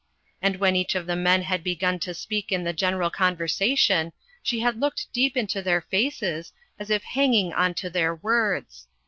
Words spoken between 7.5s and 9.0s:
on to their words.